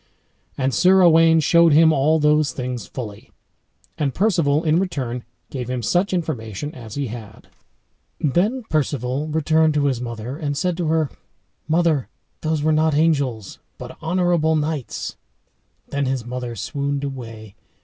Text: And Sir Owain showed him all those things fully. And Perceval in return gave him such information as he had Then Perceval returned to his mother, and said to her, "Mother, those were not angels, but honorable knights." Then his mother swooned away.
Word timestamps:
And 0.57 0.73
Sir 0.73 1.03
Owain 1.03 1.41
showed 1.41 1.73
him 1.73 1.93
all 1.93 2.17
those 2.17 2.53
things 2.53 2.87
fully. 2.87 3.29
And 3.99 4.15
Perceval 4.15 4.63
in 4.63 4.79
return 4.79 5.23
gave 5.51 5.69
him 5.69 5.83
such 5.83 6.11
information 6.11 6.73
as 6.73 6.95
he 6.95 7.05
had 7.09 7.49
Then 8.19 8.63
Perceval 8.63 9.27
returned 9.27 9.75
to 9.75 9.85
his 9.85 10.01
mother, 10.01 10.37
and 10.37 10.57
said 10.57 10.75
to 10.77 10.87
her, 10.87 11.11
"Mother, 11.67 12.09
those 12.41 12.63
were 12.63 12.71
not 12.73 12.95
angels, 12.95 13.59
but 13.77 13.95
honorable 14.01 14.55
knights." 14.55 15.17
Then 15.89 16.07
his 16.07 16.25
mother 16.25 16.55
swooned 16.55 17.03
away. 17.03 17.53